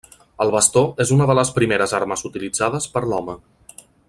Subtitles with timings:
[0.45, 3.41] El bastó és una de les primeres armes utilitzades per l'home.